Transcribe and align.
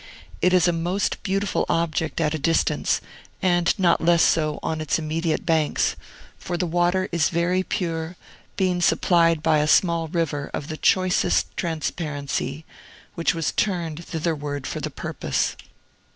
It 0.41 0.51
is 0.51 0.67
a 0.67 0.73
most 0.73 1.21
beautiful 1.21 1.63
object 1.69 2.19
at 2.19 2.33
a 2.33 2.39
distance, 2.39 3.01
and 3.39 3.71
not 3.77 4.01
less 4.01 4.23
so 4.23 4.59
on 4.63 4.81
its 4.81 4.97
immediate 4.97 5.45
banks; 5.45 5.95
for 6.39 6.57
the 6.57 6.65
water 6.65 7.07
is 7.11 7.29
very 7.29 7.61
pure, 7.61 8.15
being 8.57 8.81
supplied 8.81 9.43
by 9.43 9.59
a 9.59 9.67
small 9.67 10.07
river, 10.07 10.49
of 10.55 10.69
the 10.69 10.77
choicest 10.77 11.55
transparency, 11.55 12.65
which 13.13 13.35
was 13.35 13.51
turned 13.51 14.03
thitherward 14.03 14.65
for 14.65 14.79
the 14.79 14.89
purpose. 14.89 15.55